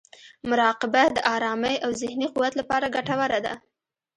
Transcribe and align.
مراقبه 0.49 1.03
د 1.15 1.17
ارامۍ 1.35 1.75
او 1.85 1.91
ذهني 2.01 2.27
قوت 2.33 2.53
لپاره 2.61 2.93
ګټوره 2.95 3.39
ده. 3.45 3.53